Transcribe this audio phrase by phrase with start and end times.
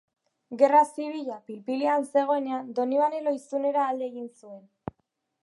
[0.61, 4.67] Gerra Zibila pil pilean zegoenean, Donibane Lohizunera alde egin zuen.